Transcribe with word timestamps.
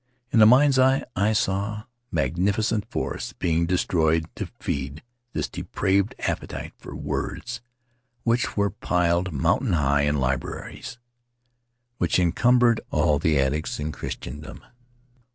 In 0.31 0.39
the 0.39 0.47
mind's 0.47 0.79
eye 0.79 1.03
I 1.15 1.31
saw 1.31 1.83
magnificent 2.11 2.89
forests 2.89 3.33
being 3.33 3.67
destroyed 3.67 4.25
to 4.33 4.47
feed 4.59 5.03
this 5.33 5.47
depraved 5.47 6.15
appetite 6.17 6.73
for 6.79 6.95
words, 6.95 7.61
which 8.23 8.57
were 8.57 8.71
piled 8.71 9.31
mountain 9.31 9.73
high 9.73 10.01
in 10.01 10.17
libraries; 10.17 10.97
which 11.99 12.17
encumbered 12.17 12.81
all 12.89 13.19
the 13.19 13.37
attics 13.37 13.79
in 13.79 13.91
Christendom. 13.91 14.63